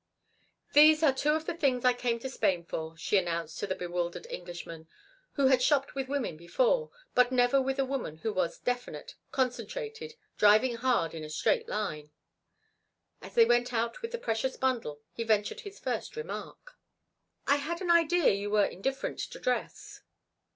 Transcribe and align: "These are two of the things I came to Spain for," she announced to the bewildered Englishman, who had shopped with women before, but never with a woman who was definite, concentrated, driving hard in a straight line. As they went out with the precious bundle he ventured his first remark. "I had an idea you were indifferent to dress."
"These 0.73 1.03
are 1.03 1.13
two 1.13 1.33
of 1.35 1.45
the 1.45 1.53
things 1.53 1.85
I 1.85 1.93
came 1.93 2.17
to 2.21 2.27
Spain 2.31 2.63
for," 2.65 2.97
she 2.97 3.17
announced 3.17 3.59
to 3.59 3.67
the 3.67 3.75
bewildered 3.75 4.25
Englishman, 4.31 4.87
who 5.33 5.45
had 5.45 5.61
shopped 5.61 5.93
with 5.93 6.07
women 6.09 6.37
before, 6.37 6.89
but 7.13 7.31
never 7.31 7.61
with 7.61 7.77
a 7.77 7.85
woman 7.85 8.17
who 8.17 8.33
was 8.33 8.57
definite, 8.57 9.13
concentrated, 9.31 10.15
driving 10.39 10.77
hard 10.77 11.13
in 11.13 11.23
a 11.23 11.29
straight 11.29 11.67
line. 11.69 12.09
As 13.21 13.35
they 13.35 13.45
went 13.45 13.73
out 13.73 14.01
with 14.01 14.09
the 14.11 14.17
precious 14.17 14.57
bundle 14.57 15.01
he 15.11 15.23
ventured 15.23 15.59
his 15.59 15.77
first 15.79 16.15
remark. 16.15 16.79
"I 17.45 17.57
had 17.57 17.79
an 17.79 17.91
idea 17.91 18.29
you 18.31 18.49
were 18.49 18.65
indifferent 18.65 19.19
to 19.19 19.37
dress." 19.39 20.01